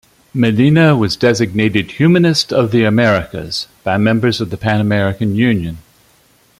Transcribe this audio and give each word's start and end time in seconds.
Medina 0.33 0.95
was 0.97 1.15
designated 1.15 1.91
"Humanist 1.91 2.51
of 2.51 2.71
the 2.71 2.85
Americas" 2.85 3.67
by 3.83 3.97
members 3.97 4.41
of 4.41 4.49
the 4.49 4.57
Pan 4.57 4.81
American 4.81 5.35
Union. 5.35 5.77